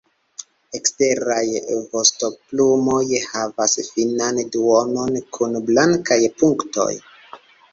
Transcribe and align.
Eksteraj 0.77 1.43
vostoplumoj 1.91 3.03
havas 3.27 3.77
finan 3.91 4.41
duonon 4.57 5.21
kun 5.39 5.61
blankaj 5.69 6.21
punktoj. 6.41 6.91